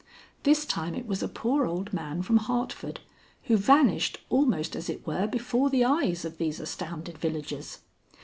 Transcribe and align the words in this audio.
This 0.41 0.65
time 0.65 0.95
it 0.95 1.05
was 1.05 1.21
a 1.21 1.27
poor 1.27 1.63
old 1.67 1.93
man 1.93 2.23
from 2.23 2.37
Hartford, 2.37 3.01
who 3.43 3.55
vanished 3.55 4.17
almost 4.31 4.75
as 4.75 4.89
it 4.89 5.05
were 5.05 5.27
before 5.27 5.69
the 5.69 5.85
eyes 5.85 6.25
of 6.25 6.39
these 6.39 6.59
astounded 6.59 7.19
villagers. 7.19 7.81